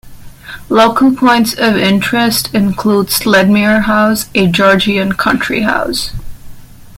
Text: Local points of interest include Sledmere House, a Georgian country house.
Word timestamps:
Local 0.67 1.15
points 1.15 1.53
of 1.53 1.77
interest 1.77 2.51
include 2.55 3.11
Sledmere 3.11 3.83
House, 3.83 4.29
a 4.33 4.47
Georgian 4.47 5.11
country 5.11 5.61
house. 5.61 6.09